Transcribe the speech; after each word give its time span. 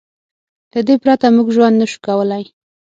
له 0.73 0.79
دې 0.87 0.95
پرته 1.03 1.25
موږ 1.35 1.47
ژوند 1.55 1.75
نه 1.81 1.85
شو 1.91 1.99
کولی. 2.05 2.43